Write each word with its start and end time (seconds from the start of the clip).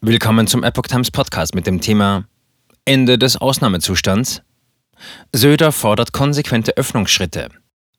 Willkommen 0.00 0.46
zum 0.46 0.62
Epoch 0.62 0.86
Times 0.86 1.10
Podcast 1.10 1.56
mit 1.56 1.66
dem 1.66 1.80
Thema 1.80 2.24
Ende 2.84 3.18
des 3.18 3.36
Ausnahmezustands. 3.36 4.42
Söder 5.32 5.72
fordert 5.72 6.12
konsequente 6.12 6.76
Öffnungsschritte. 6.76 7.48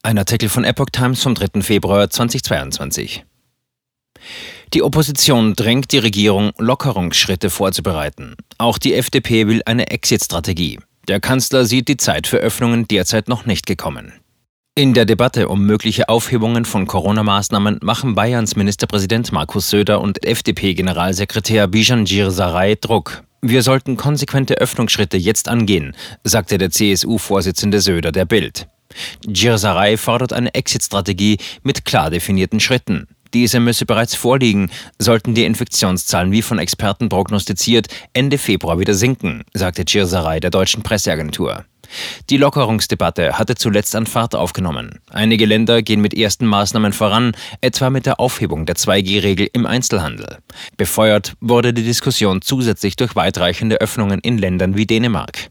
Ein 0.02 0.18
Artikel 0.18 0.48
von 0.48 0.64
Epoch 0.64 0.92
Times 0.94 1.22
vom 1.22 1.36
3. 1.36 1.62
Februar 1.62 2.10
2022. 2.10 3.26
Die 4.74 4.82
Opposition 4.82 5.56
drängt 5.56 5.92
die 5.92 5.98
Regierung, 5.98 6.52
Lockerungsschritte 6.58 7.50
vorzubereiten. 7.50 8.36
Auch 8.58 8.78
die 8.78 8.94
FDP 8.94 9.48
will 9.48 9.62
eine 9.66 9.90
Exit-Strategie. 9.90 10.80
Der 11.10 11.20
Kanzler 11.20 11.66
sieht 11.66 11.90
die 11.90 11.98
Zeit 11.98 12.28
für 12.28 12.38
Öffnungen 12.38 12.88
derzeit 12.88 13.28
noch 13.28 13.46
nicht 13.46 13.66
gekommen. 13.66 14.14
In 14.80 14.94
der 14.94 15.04
Debatte 15.04 15.50
um 15.50 15.66
mögliche 15.66 16.08
Aufhebungen 16.08 16.64
von 16.64 16.88
Corona-Maßnahmen 16.88 17.80
machen 17.82 18.16
Bayerns 18.16 18.56
Ministerpräsident 18.56 19.34
Markus 19.34 19.70
Söder 19.70 20.00
und 20.00 20.26
FDP-Generalsekretär 20.26 21.68
Bijan 21.68 22.06
Sarai 22.06 22.78
Druck. 22.80 23.24
Wir 23.42 23.62
sollten 23.62 23.98
konsequente 23.98 24.54
Öffnungsschritte 24.54 25.18
jetzt 25.18 25.50
angehen, 25.50 25.94
sagte 26.24 26.58
der 26.58 26.72
CSU-Vorsitzende 26.72 27.82
Söder 27.82 28.14
der 28.14 28.24
Bild. 28.24 28.70
Sarai 29.28 29.98
fordert 29.98 30.32
eine 30.32 30.54
Exit-Strategie 30.54 31.40
mit 31.62 31.84
klar 31.84 32.10
definierten 32.10 32.62
Schritten. 32.62 33.10
Diese 33.34 33.60
müsse 33.60 33.86
bereits 33.86 34.16
vorliegen, 34.16 34.72
sollten 34.98 35.34
die 35.34 35.44
Infektionszahlen 35.44 36.32
wie 36.32 36.42
von 36.42 36.58
Experten 36.58 37.10
prognostiziert 37.10 37.88
Ende 38.14 38.38
Februar 38.38 38.80
wieder 38.80 38.94
sinken, 38.94 39.44
sagte 39.54 39.84
Sarai 40.06 40.40
der 40.40 40.52
deutschen 40.52 40.84
Presseagentur. 40.84 41.66
Die 42.30 42.38
Lockerungsdebatte 42.38 43.38
hatte 43.40 43.56
zuletzt 43.56 43.96
an 43.96 44.06
Fahrt 44.06 44.36
aufgenommen. 44.36 45.00
Einige 45.10 45.46
Länder 45.46 45.82
gehen 45.82 46.02
mit 46.02 46.14
ersten 46.14 46.46
Maßnahmen 46.46 46.94
voran, 46.94 47.34
etwa 47.62 47.90
mit 47.90 48.06
der 48.06 48.20
Aufhebung 48.20 48.66
der 48.66 48.76
2G-Regel 48.76 49.50
im 49.54 49.66
Einzelhandel. 49.66 50.38
Befeuert 50.78 51.34
wurde 51.40 51.74
die 51.74 51.84
Diskussion 51.84 52.42
zusätzlich 52.42 52.96
durch 52.96 53.16
weitreichende 53.16 53.82
Öffnungen 53.82 54.20
in 54.20 54.38
Ländern 54.38 54.78
wie 54.78 54.86
Dänemark. 54.86 55.50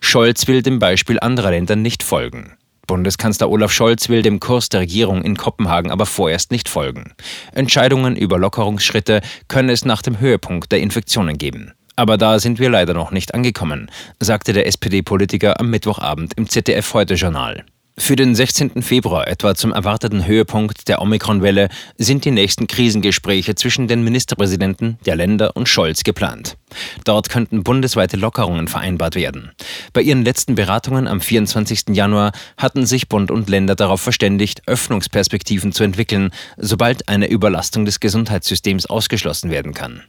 Scholz 0.00 0.46
will 0.46 0.62
dem 0.62 0.78
Beispiel 0.78 1.18
anderer 1.20 1.50
Länder 1.50 1.76
nicht 1.76 2.02
folgen. 2.02 2.56
Bundeskanzler 2.86 3.48
Olaf 3.48 3.72
Scholz 3.72 4.08
will 4.08 4.22
dem 4.22 4.40
Kurs 4.40 4.68
der 4.68 4.80
Regierung 4.80 5.22
in 5.22 5.36
Kopenhagen 5.36 5.90
aber 5.90 6.06
vorerst 6.06 6.50
nicht 6.50 6.68
folgen. 6.68 7.14
Entscheidungen 7.52 8.14
über 8.14 8.38
Lockerungsschritte 8.38 9.22
könne 9.48 9.72
es 9.72 9.84
nach 9.84 10.02
dem 10.02 10.20
Höhepunkt 10.20 10.70
der 10.70 10.80
Infektionen 10.80 11.38
geben. 11.38 11.72
Aber 11.96 12.18
da 12.18 12.38
sind 12.38 12.58
wir 12.58 12.70
leider 12.70 12.94
noch 12.94 13.10
nicht 13.10 13.34
angekommen, 13.34 13.90
sagte 14.18 14.52
der 14.52 14.66
SPD-Politiker 14.66 15.60
am 15.60 15.70
Mittwochabend 15.70 16.34
im 16.34 16.48
ZDF-Heute-Journal. 16.48 17.64
Für 17.96 18.16
den 18.16 18.34
16. 18.34 18.82
Februar, 18.82 19.28
etwa 19.28 19.54
zum 19.54 19.72
erwarteten 19.72 20.26
Höhepunkt 20.26 20.88
der 20.88 21.00
Omikron-Welle, 21.00 21.68
sind 21.96 22.24
die 22.24 22.32
nächsten 22.32 22.66
Krisengespräche 22.66 23.54
zwischen 23.54 23.86
den 23.86 24.02
Ministerpräsidenten 24.02 24.98
der 25.06 25.14
Länder 25.14 25.54
und 25.54 25.68
Scholz 25.68 26.02
geplant. 26.02 26.56
Dort 27.04 27.28
könnten 27.28 27.62
bundesweite 27.62 28.16
Lockerungen 28.16 28.66
vereinbart 28.66 29.14
werden. 29.14 29.52
Bei 29.92 30.02
ihren 30.02 30.24
letzten 30.24 30.56
Beratungen 30.56 31.06
am 31.06 31.20
24. 31.20 31.90
Januar 31.90 32.32
hatten 32.58 32.84
sich 32.84 33.08
Bund 33.08 33.30
und 33.30 33.48
Länder 33.48 33.76
darauf 33.76 34.00
verständigt, 34.00 34.62
Öffnungsperspektiven 34.66 35.70
zu 35.70 35.84
entwickeln, 35.84 36.30
sobald 36.56 37.08
eine 37.08 37.28
Überlastung 37.28 37.84
des 37.84 38.00
Gesundheitssystems 38.00 38.86
ausgeschlossen 38.86 39.52
werden 39.52 39.72
kann. 39.72 40.02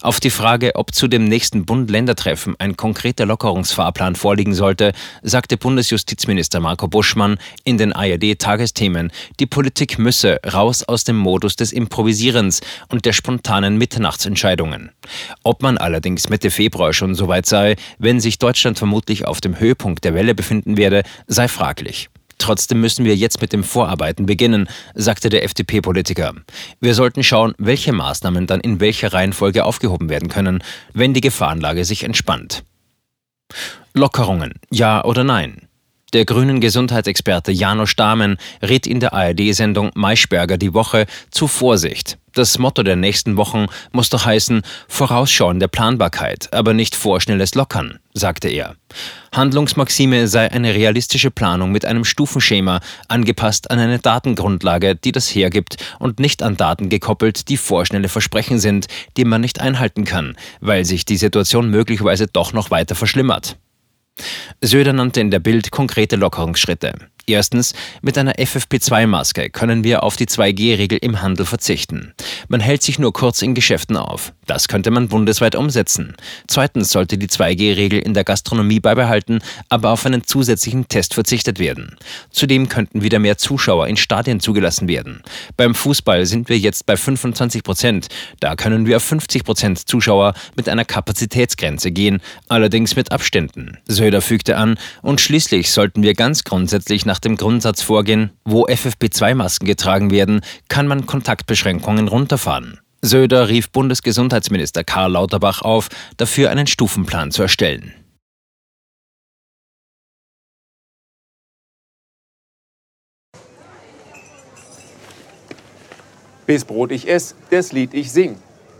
Auf 0.00 0.20
die 0.20 0.30
Frage, 0.30 0.74
ob 0.74 0.94
zu 0.94 1.08
dem 1.08 1.24
nächsten 1.24 1.64
Bund-Länder-Treffen 1.66 2.54
ein 2.58 2.76
konkreter 2.76 3.26
Lockerungsfahrplan 3.26 4.14
vorliegen 4.14 4.54
sollte, 4.54 4.92
sagte 5.22 5.56
Bundesjustizminister 5.56 6.60
Marco 6.60 6.88
Buschmann 6.88 7.38
in 7.64 7.78
den 7.78 7.92
ARD-Tagesthemen, 7.92 9.10
die 9.40 9.46
Politik 9.46 9.98
müsse 9.98 10.40
raus 10.52 10.82
aus 10.84 11.04
dem 11.04 11.16
Modus 11.16 11.56
des 11.56 11.72
Improvisierens 11.72 12.60
und 12.88 13.04
der 13.04 13.12
spontanen 13.12 13.76
Mitternachtsentscheidungen. 13.76 14.90
Ob 15.42 15.62
man 15.62 15.78
allerdings 15.78 16.28
Mitte 16.28 16.50
Februar 16.50 16.92
schon 16.92 17.14
so 17.14 17.28
weit 17.28 17.46
sei, 17.46 17.76
wenn 17.98 18.20
sich 18.20 18.38
Deutschland 18.38 18.78
vermutlich 18.78 19.26
auf 19.26 19.40
dem 19.40 19.58
Höhepunkt 19.58 20.04
der 20.04 20.14
Welle 20.14 20.34
befinden 20.34 20.76
werde, 20.76 21.02
sei 21.26 21.48
fraglich. 21.48 22.08
Trotzdem 22.46 22.80
müssen 22.80 23.04
wir 23.04 23.16
jetzt 23.16 23.40
mit 23.40 23.52
dem 23.52 23.64
Vorarbeiten 23.64 24.24
beginnen, 24.24 24.68
sagte 24.94 25.30
der 25.30 25.42
FDP-Politiker. 25.42 26.32
Wir 26.78 26.94
sollten 26.94 27.24
schauen, 27.24 27.54
welche 27.58 27.92
Maßnahmen 27.92 28.46
dann 28.46 28.60
in 28.60 28.78
welcher 28.78 29.12
Reihenfolge 29.12 29.64
aufgehoben 29.64 30.08
werden 30.08 30.28
können, 30.28 30.62
wenn 30.92 31.12
die 31.12 31.20
Gefahrenlage 31.20 31.84
sich 31.84 32.04
entspannt. 32.04 32.62
Lockerungen, 33.94 34.52
ja 34.70 35.04
oder 35.04 35.24
nein? 35.24 35.66
Der 36.12 36.24
grünen 36.24 36.60
Gesundheitsexperte 36.60 37.50
Janusz 37.50 37.96
Dahmen 37.96 38.36
rät 38.62 38.86
in 38.86 39.00
der 39.00 39.12
ARD-Sendung 39.12 39.90
Maischberger 39.96 40.56
die 40.56 40.72
Woche 40.72 41.06
zu 41.32 41.48
Vorsicht. 41.48 42.16
Das 42.36 42.58
Motto 42.58 42.82
der 42.82 42.96
nächsten 42.96 43.38
Wochen 43.38 43.64
muss 43.92 44.10
doch 44.10 44.26
heißen 44.26 44.60
vorausschauende 44.88 45.68
Planbarkeit, 45.68 46.52
aber 46.52 46.74
nicht 46.74 46.94
vorschnelles 46.94 47.54
Lockern, 47.54 47.98
sagte 48.12 48.50
er. 48.50 48.76
Handlungsmaxime 49.32 50.28
sei 50.28 50.52
eine 50.52 50.74
realistische 50.74 51.30
Planung 51.30 51.72
mit 51.72 51.86
einem 51.86 52.04
Stufenschema, 52.04 52.80
angepasst 53.08 53.70
an 53.70 53.78
eine 53.78 54.00
Datengrundlage, 54.00 54.96
die 54.96 55.12
das 55.12 55.34
hergibt 55.34 55.78
und 55.98 56.20
nicht 56.20 56.42
an 56.42 56.58
Daten 56.58 56.90
gekoppelt, 56.90 57.48
die 57.48 57.56
vorschnelle 57.56 58.10
Versprechen 58.10 58.58
sind, 58.58 58.86
die 59.16 59.24
man 59.24 59.40
nicht 59.40 59.62
einhalten 59.62 60.04
kann, 60.04 60.36
weil 60.60 60.84
sich 60.84 61.06
die 61.06 61.16
Situation 61.16 61.70
möglicherweise 61.70 62.26
doch 62.26 62.52
noch 62.52 62.70
weiter 62.70 62.94
verschlimmert. 62.94 63.56
Söder 64.60 64.92
nannte 64.92 65.22
in 65.22 65.30
der 65.30 65.40
Bild 65.40 65.70
konkrete 65.70 66.16
Lockerungsschritte. 66.16 66.92
Erstens, 67.28 67.74
mit 68.02 68.16
einer 68.18 68.34
FFP2-Maske 68.34 69.50
können 69.50 69.82
wir 69.82 70.04
auf 70.04 70.14
die 70.14 70.26
2G-Regel 70.26 70.98
im 71.02 71.22
Handel 71.22 71.44
verzichten. 71.44 72.14
Man 72.46 72.60
hält 72.60 72.84
sich 72.84 73.00
nur 73.00 73.12
kurz 73.12 73.42
in 73.42 73.54
Geschäften 73.54 73.96
auf. 73.96 74.32
Das 74.46 74.68
könnte 74.68 74.92
man 74.92 75.08
bundesweit 75.08 75.56
umsetzen. 75.56 76.14
Zweitens 76.46 76.90
sollte 76.90 77.18
die 77.18 77.26
2G-Regel 77.26 77.98
in 77.98 78.14
der 78.14 78.22
Gastronomie 78.22 78.78
beibehalten, 78.78 79.40
aber 79.68 79.90
auf 79.90 80.06
einen 80.06 80.22
zusätzlichen 80.22 80.86
Test 80.86 81.14
verzichtet 81.14 81.58
werden. 81.58 81.96
Zudem 82.30 82.68
könnten 82.68 83.02
wieder 83.02 83.18
mehr 83.18 83.38
Zuschauer 83.38 83.88
in 83.88 83.96
Stadien 83.96 84.38
zugelassen 84.38 84.86
werden. 84.86 85.22
Beim 85.56 85.74
Fußball 85.74 86.26
sind 86.26 86.48
wir 86.48 86.58
jetzt 86.58 86.86
bei 86.86 86.96
25 86.96 87.64
Prozent. 87.64 88.06
Da 88.38 88.54
können 88.54 88.86
wir 88.86 88.98
auf 88.98 89.02
50 89.02 89.42
Prozent 89.42 89.88
Zuschauer 89.88 90.34
mit 90.54 90.68
einer 90.68 90.84
Kapazitätsgrenze 90.84 91.90
gehen, 91.90 92.20
allerdings 92.46 92.94
mit 92.94 93.10
Abständen. 93.10 93.78
Söder 93.88 94.20
fügte 94.20 94.56
an, 94.58 94.78
und 95.02 95.20
schließlich 95.20 95.72
sollten 95.72 96.04
wir 96.04 96.14
ganz 96.14 96.44
grundsätzlich 96.44 97.04
nach 97.04 97.15
dem 97.18 97.36
Grundsatz 97.36 97.82
vorgehen, 97.82 98.30
wo 98.44 98.66
FFP2-Masken 98.66 99.66
getragen 99.66 100.10
werden, 100.10 100.40
kann 100.68 100.86
man 100.86 101.06
Kontaktbeschränkungen 101.06 102.08
runterfahren. 102.08 102.80
Söder 103.02 103.48
rief 103.48 103.70
Bundesgesundheitsminister 103.70 104.84
Karl 104.84 105.12
Lauterbach 105.12 105.62
auf, 105.62 105.88
dafür 106.16 106.50
einen 106.50 106.66
Stufenplan 106.66 107.30
zu 107.30 107.42
erstellen. 107.42 107.94
Bis 116.46 116.64
Brot 116.64 116.92
ich 116.92 117.08
ess, 117.08 117.34
das 117.50 117.72
Lied 117.72 117.92
ich 117.92 118.12
sing. 118.12 118.36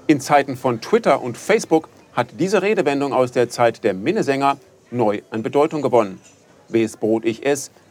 In 0.06 0.20
Zeiten 0.20 0.56
von 0.56 0.80
Twitter 0.80 1.20
und 1.20 1.36
Facebook 1.36 1.88
hat 2.12 2.28
diese 2.38 2.62
Redewendung 2.62 3.12
aus 3.12 3.32
der 3.32 3.48
Zeit 3.48 3.82
der 3.82 3.92
Minnesänger 3.92 4.56
neu 4.92 5.22
an 5.30 5.42
Bedeutung 5.42 5.82
gewonnen. 5.82 6.20
Bis 6.68 6.96
Brot 6.96 7.24
ich 7.24 7.44
ess, 7.44 7.72